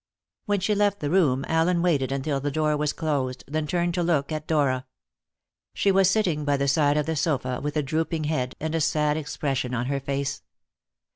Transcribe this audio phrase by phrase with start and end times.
[0.47, 4.01] When she left the room, Allen waited until the door was closed, then turned to
[4.01, 4.87] look at Dora.
[5.75, 8.81] She was sitting by the side of the sofa with a drooping head, and a
[8.81, 10.41] sad expression on her face.